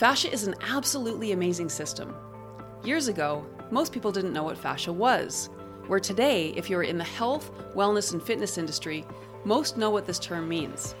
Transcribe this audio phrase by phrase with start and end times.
[0.00, 2.14] Fascia is an absolutely amazing system.
[2.82, 5.50] Years ago, most people didn't know what fascia was,
[5.88, 9.04] where today, if you're in the health, wellness, and fitness industry,
[9.44, 10.94] most know what this term means.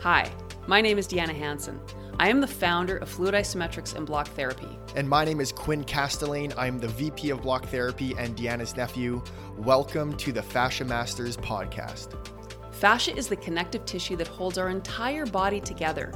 [0.00, 0.30] Hi,
[0.66, 1.80] my name is Deanna Hanson.
[2.18, 4.68] I am the founder of Fluid Isometrics and Block Therapy.
[4.94, 6.52] And my name is Quinn Castelane.
[6.58, 9.22] I'm the VP of Block Therapy and Deanna's nephew.
[9.56, 12.14] Welcome to the Fascia Masters podcast.
[12.70, 16.12] Fascia is the connective tissue that holds our entire body together.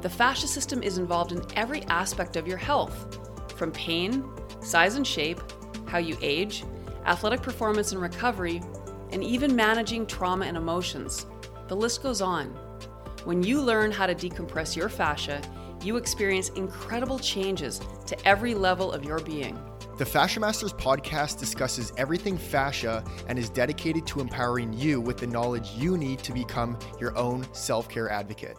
[0.00, 3.18] The fascia system is involved in every aspect of your health,
[3.56, 4.24] from pain,
[4.60, 5.40] size and shape,
[5.86, 6.64] how you age,
[7.04, 8.62] athletic performance and recovery,
[9.10, 11.26] and even managing trauma and emotions.
[11.66, 12.46] The list goes on.
[13.24, 15.42] When you learn how to decompress your fascia,
[15.82, 19.58] you experience incredible changes to every level of your being.
[19.96, 25.26] The Fascia Masters podcast discusses everything fascia and is dedicated to empowering you with the
[25.26, 28.56] knowledge you need to become your own self care advocate.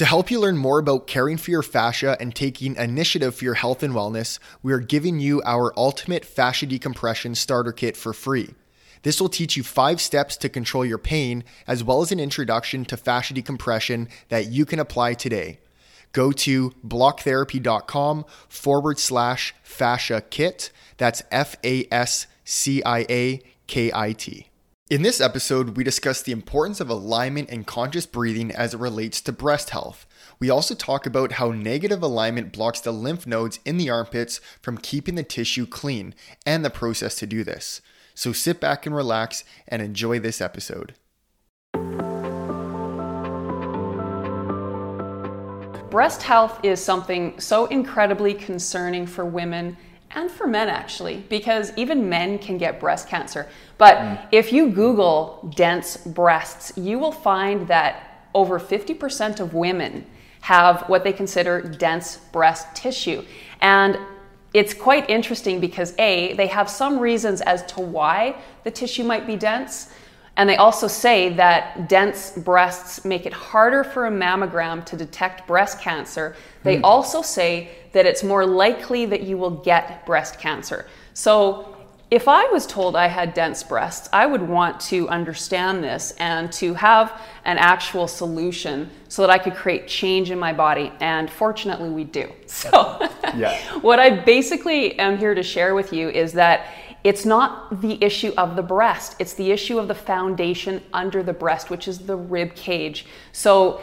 [0.00, 3.52] To help you learn more about caring for your fascia and taking initiative for your
[3.52, 8.54] health and wellness, we are giving you our ultimate fascia decompression starter kit for free.
[9.02, 12.86] This will teach you five steps to control your pain, as well as an introduction
[12.86, 15.60] to fascia decompression that you can apply today.
[16.12, 20.72] Go to blocktherapy.com forward slash fascia kit.
[20.96, 24.49] That's F A S C I A K I T.
[24.90, 29.20] In this episode, we discuss the importance of alignment and conscious breathing as it relates
[29.20, 30.04] to breast health.
[30.40, 34.78] We also talk about how negative alignment blocks the lymph nodes in the armpits from
[34.78, 36.12] keeping the tissue clean
[36.44, 37.80] and the process to do this.
[38.16, 40.96] So sit back and relax and enjoy this episode.
[45.88, 49.76] Breast health is something so incredibly concerning for women
[50.12, 53.48] and for men actually, because even men can get breast cancer.
[53.78, 54.26] But mm.
[54.32, 60.04] if you Google dense breasts, you will find that over 50% of women
[60.42, 63.24] have what they consider dense breast tissue.
[63.60, 63.98] And
[64.52, 69.26] it's quite interesting because A, they have some reasons as to why the tissue might
[69.26, 69.92] be dense.
[70.40, 75.46] And they also say that dense breasts make it harder for a mammogram to detect
[75.46, 76.34] breast cancer.
[76.62, 76.80] They mm.
[76.82, 80.86] also say that it's more likely that you will get breast cancer.
[81.12, 81.76] So,
[82.10, 86.50] if I was told I had dense breasts, I would want to understand this and
[86.54, 90.90] to have an actual solution so that I could create change in my body.
[91.00, 92.32] And fortunately, we do.
[92.46, 93.60] So, yeah.
[93.80, 96.66] what I basically am here to share with you is that
[97.02, 101.32] it's not the issue of the breast, it's the issue of the foundation under the
[101.32, 103.06] breast, which is the rib cage.
[103.32, 103.80] So,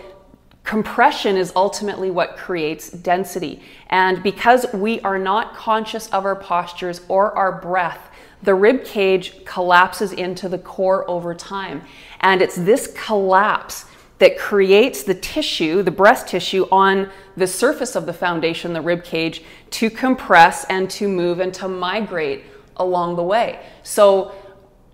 [0.68, 3.62] Compression is ultimately what creates density.
[3.90, 8.10] And because we are not conscious of our postures or our breath,
[8.44, 11.84] the rib cage collapses into the core over time.
[12.20, 13.86] And it's this collapse
[14.20, 19.06] that creates the tissue, the breast tissue, on the surface of the foundation, the rib
[19.06, 22.44] cage, to compress and to move and to migrate
[22.78, 23.60] along the way.
[23.84, 24.34] So,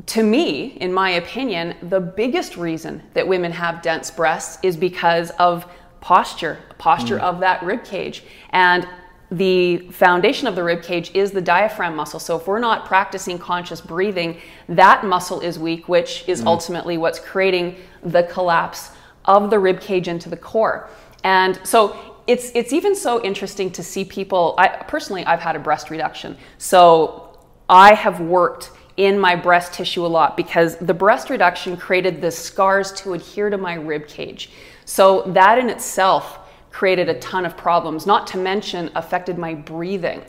[0.06, 5.30] to me, in my opinion, the biggest reason that women have dense breasts is because
[5.32, 5.66] of
[6.02, 7.22] posture, posture mm.
[7.22, 8.24] of that rib cage.
[8.50, 8.86] And
[9.32, 12.20] the foundation of the rib cage is the diaphragm muscle.
[12.20, 16.48] So if we're not practicing conscious breathing, that muscle is weak, which is mm.
[16.48, 18.92] ultimately what's creating the collapse
[19.26, 20.90] of the rib cage into the core.
[21.24, 25.60] And so it's it's even so interesting to see people I personally I've had a
[25.60, 26.38] breast reduction.
[26.58, 27.23] So
[27.69, 32.31] I have worked in my breast tissue a lot because the breast reduction created the
[32.31, 34.51] scars to adhere to my rib cage.
[34.85, 36.40] So that in itself
[36.72, 40.24] created a ton of problems, not to mention affected my breathing.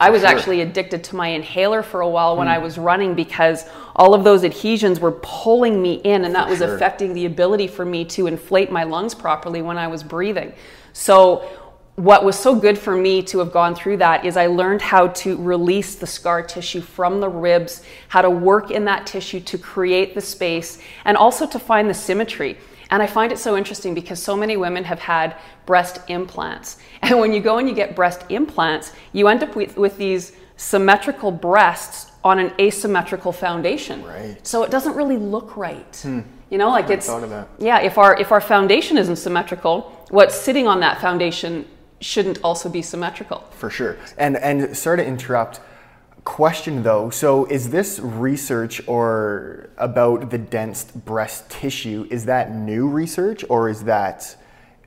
[0.00, 0.30] I was sure.
[0.30, 2.52] actually addicted to my inhaler for a while when mm.
[2.52, 6.50] I was running because all of those adhesions were pulling me in, and that for
[6.50, 6.74] was sure.
[6.74, 10.54] affecting the ability for me to inflate my lungs properly when I was breathing.
[10.94, 11.46] So,
[12.00, 15.08] what was so good for me to have gone through that is I learned how
[15.08, 19.58] to release the scar tissue from the ribs, how to work in that tissue to
[19.58, 22.56] create the space, and also to find the symmetry.
[22.88, 26.78] And I find it so interesting because so many women have had breast implants.
[27.02, 30.32] And when you go and you get breast implants, you end up with, with these
[30.56, 34.02] symmetrical breasts on an asymmetrical foundation.
[34.04, 34.36] Right.
[34.46, 35.96] So it doesn't really look right.
[36.02, 36.20] Hmm.
[36.50, 37.08] You know, like it's
[37.58, 37.78] yeah.
[37.80, 41.64] If our if our foundation isn't symmetrical, what's sitting on that foundation
[42.00, 43.44] shouldn't also be symmetrical.
[43.52, 43.96] For sure.
[44.16, 45.60] And and sorry to interrupt.
[46.24, 52.86] Question though, so is this research or about the dense breast tissue, is that new
[52.88, 54.36] research or is that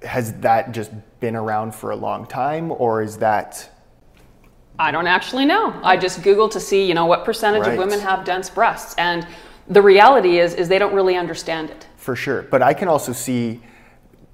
[0.04, 3.70] has that just been around for a long time or is that
[4.78, 5.80] I don't actually know.
[5.84, 7.74] I just googled to see, you know, what percentage right.
[7.74, 9.26] of women have dense breasts and
[9.68, 11.88] the reality is is they don't really understand it.
[11.98, 12.44] For sure.
[12.44, 13.62] But I can also see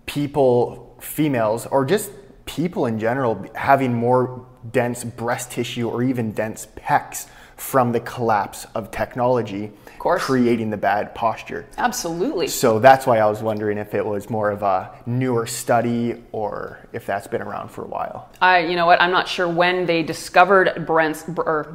[0.06, 2.12] people females or just
[2.50, 8.66] people in general having more dense breast tissue or even dense pecs from the collapse
[8.74, 10.24] of technology course.
[10.24, 11.68] creating the bad posture.
[11.78, 12.48] Absolutely.
[12.48, 16.80] So that's why I was wondering if it was more of a newer study or
[16.92, 18.30] if that's been around for a while.
[18.42, 20.88] I, you know what, I'm not sure when they discovered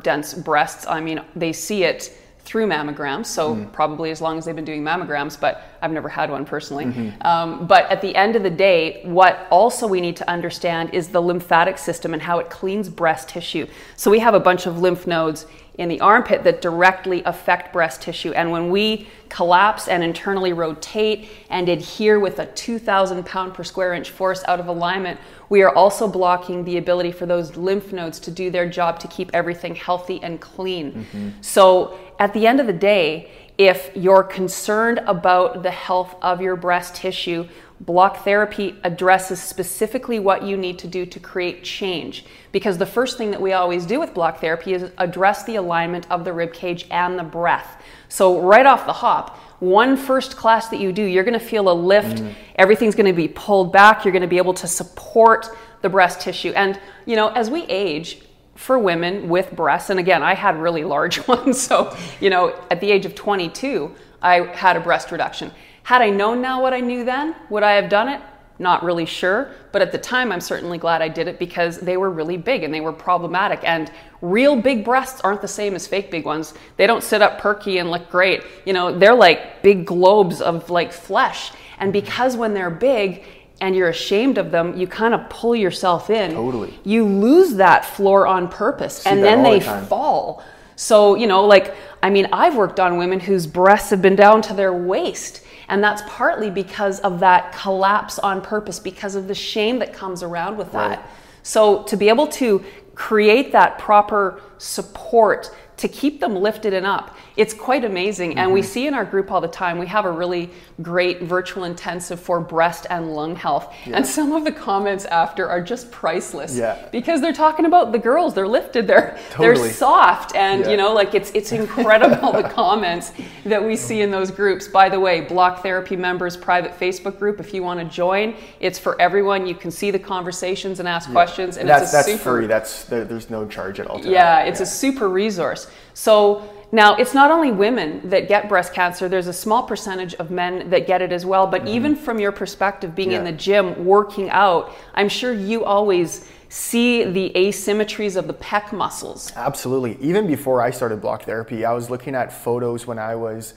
[0.03, 0.87] dense breasts.
[0.89, 3.73] I mean, they see it through mammograms, so mm.
[3.73, 6.85] probably as long as they've been doing mammograms, but I've never had one personally.
[6.85, 7.27] Mm-hmm.
[7.27, 11.09] Um, but at the end of the day, what also we need to understand is
[11.09, 13.67] the lymphatic system and how it cleans breast tissue.
[13.97, 15.47] So we have a bunch of lymph nodes
[15.77, 18.33] in the armpit that directly affect breast tissue.
[18.33, 23.93] And when we collapse and internally rotate and adhere with a 2,000 pound per square
[23.93, 25.19] inch force out of alignment,
[25.49, 29.09] we are also blocking the ability for those lymph nodes to do their job to
[29.09, 30.93] keep everything healthy and clean.
[30.93, 31.29] Mm-hmm.
[31.41, 36.57] So at the end of the day, if you're concerned about the health of your
[36.57, 37.47] breast tissue,
[37.81, 42.25] block therapy addresses specifically what you need to do to create change.
[42.53, 46.11] Because the first thing that we always do with block therapy is address the alignment
[46.11, 47.83] of the rib cage and the breath.
[48.09, 51.71] So, right off the hop, one first class that you do, you're going to feel
[51.71, 52.19] a lift.
[52.23, 52.35] Mm.
[52.57, 54.05] Everything's going to be pulled back.
[54.05, 56.53] You're going to be able to support the breast tissue.
[56.55, 58.21] And, you know, as we age,
[58.55, 61.61] for women with breasts, and again, I had really large ones.
[61.61, 65.51] So, you know, at the age of 22, I had a breast reduction.
[65.83, 68.21] Had I known now what I knew then, would I have done it?
[68.59, 71.97] Not really sure, but at the time I'm certainly glad I did it because they
[71.97, 73.61] were really big and they were problematic.
[73.65, 73.91] And
[74.23, 76.55] real big breasts aren't the same as fake big ones.
[76.77, 78.45] They don't sit up perky and look great.
[78.65, 81.51] You know, they're like big globes of like flesh.
[81.79, 83.25] And because when they're big,
[83.65, 86.33] and you're ashamed of them, you kind of pull yourself in.
[86.33, 86.79] Totally.
[86.85, 90.45] You lose that floor on purpose, See and then they the fall.
[90.77, 94.43] So, you know, like, I mean, I've worked on women whose breasts have been down
[94.43, 95.41] to their waist.
[95.67, 100.23] And that's partly because of that collapse on purpose, because of the shame that comes
[100.23, 100.99] around with that.
[100.99, 101.07] Right.
[101.43, 102.63] So, to be able to
[102.95, 107.17] create that proper support to keep them lifted and up.
[107.37, 108.31] It's quite amazing.
[108.31, 108.39] Mm-hmm.
[108.39, 108.69] And we mm-hmm.
[108.69, 110.51] see in our group all the time, we have a really
[110.83, 113.75] great virtual intensive for breast and lung health.
[113.85, 113.97] Yeah.
[113.97, 116.57] And some of the comments after are just priceless.
[116.57, 116.89] Yeah.
[116.93, 119.69] Because they're talking about the girls, they're lifted, they're totally.
[119.69, 120.35] they're soft.
[120.37, 120.71] And yeah.
[120.71, 123.13] you know, like it's it's incredible the comments
[123.45, 124.69] that we see in those groups.
[124.69, 128.79] By the way, Block Therapy members private Facebook group, if you want to join, it's
[128.79, 129.47] for everyone.
[129.47, 131.57] You can see the conversations and ask questions.
[131.57, 132.47] And that's, it's that's super, free.
[132.47, 134.01] That's there's no charge at all.
[134.01, 135.64] yeah, it's a super resource.
[135.95, 140.31] So now it's not only women that get breast cancer, there's a small percentage of
[140.31, 141.47] men that get it as well.
[141.47, 141.77] But mm-hmm.
[141.77, 143.19] even from your perspective, being yeah.
[143.19, 148.73] in the gym, working out, I'm sure you always see the asymmetries of the pec
[148.73, 149.33] muscles.
[149.37, 149.97] Absolutely.
[150.01, 153.55] Even before I started block therapy, I was looking at photos when I was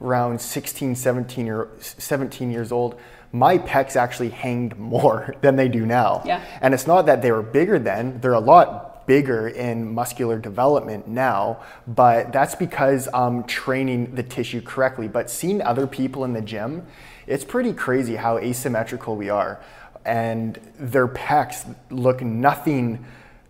[0.00, 2.98] around 16, 17, year, 17 years old
[3.32, 6.22] my pecs actually hanged more than they do now.
[6.24, 6.42] Yeah.
[6.60, 11.08] And it's not that they were bigger then, they're a lot bigger in muscular development
[11.08, 15.08] now, but that's because I'm training the tissue correctly.
[15.08, 16.86] But seeing other people in the gym,
[17.26, 19.60] it's pretty crazy how asymmetrical we are.
[20.04, 23.04] And their pecs look nothing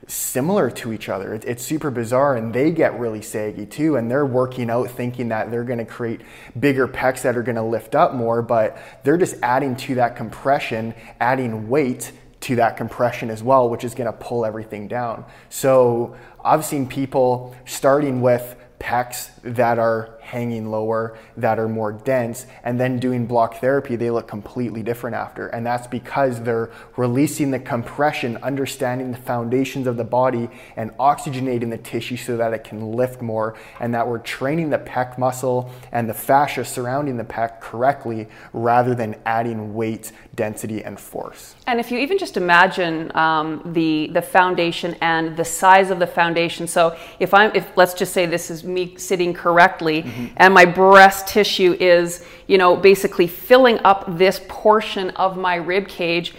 [0.08, 1.34] similar to each other.
[1.34, 3.96] It's super bizarre, and they get really saggy too.
[3.96, 6.20] And they're working out thinking that they're going to create
[6.58, 10.16] bigger pecs that are going to lift up more, but they're just adding to that
[10.16, 12.12] compression, adding weight
[12.46, 15.24] to that compression as well, which is going to pull everything down.
[15.50, 22.46] So I've seen people starting with pecs that are hanging lower, that are more dense,
[22.64, 25.46] and then doing block therapy, they look completely different after.
[25.46, 31.70] And that's because they're releasing the compression, understanding the foundations of the body, and oxygenating
[31.70, 35.70] the tissue so that it can lift more, and that we're training the pec muscle
[35.92, 41.54] and the fascia surrounding the pec correctly rather than adding weight, density, and force.
[41.68, 46.06] And if you even just imagine um, the, the foundation and the size of the
[46.06, 50.34] foundation, so if I'm, if let's just say this is me sitting correctly, mm-hmm mm-hmm.
[50.36, 55.88] and my breast tissue is, you know, basically filling up this portion of my rib
[55.88, 56.34] cage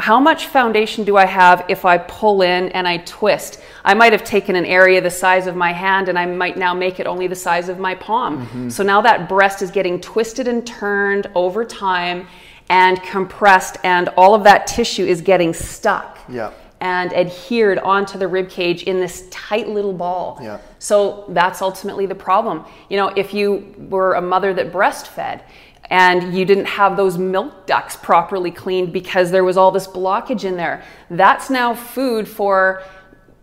[0.00, 3.60] how much foundation do I have if I pull in and I twist?
[3.84, 6.72] I might have taken an area the size of my hand and I might now
[6.72, 8.46] make it only the size of my palm.
[8.46, 8.68] Mm-hmm.
[8.70, 12.26] So now that breast is getting twisted and turned over time
[12.70, 16.18] and compressed, and all of that tissue is getting stuck.
[16.28, 20.38] Yeah and adhered onto the rib cage in this tight little ball.
[20.42, 20.58] Yeah.
[20.78, 22.64] So that's ultimately the problem.
[22.88, 25.42] You know, if you were a mother that breastfed
[25.90, 30.44] and you didn't have those milk ducts properly cleaned because there was all this blockage
[30.44, 32.82] in there, that's now food for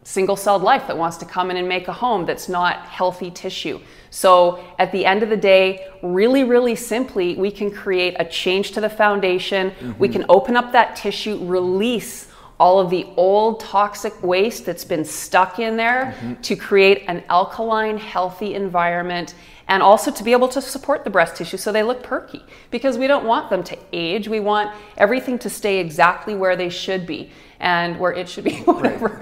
[0.03, 3.29] single celled life that wants to come in and make a home that's not healthy
[3.29, 3.77] tissue.
[4.10, 8.72] So, at the end of the day, really, really simply, we can create a change
[8.72, 9.72] to the foundation.
[9.72, 10.00] Mm-hmm.
[10.00, 12.29] We can open up that tissue, release
[12.60, 16.42] all of the old toxic waste that's been stuck in there mm-hmm.
[16.42, 19.36] to create an alkaline, healthy environment
[19.68, 22.98] and also to be able to support the breast tissue so they look perky because
[22.98, 24.28] we don't want them to age.
[24.28, 28.56] We want everything to stay exactly where they should be and where it should be,
[28.66, 29.20] whatever.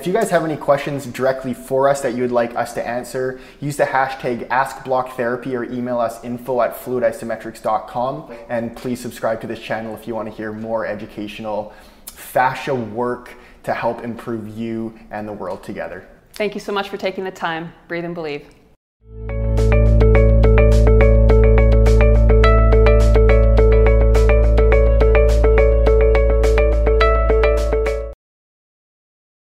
[0.00, 2.88] If you guys have any questions directly for us that you would like us to
[2.88, 8.34] answer, use the hashtag AskBlockTherapy or email us info at fluidisometrics.com.
[8.48, 11.74] And please subscribe to this channel if you want to hear more educational
[12.06, 16.08] fascia work to help improve you and the world together.
[16.32, 17.74] Thank you so much for taking the time.
[17.86, 18.46] Breathe and believe.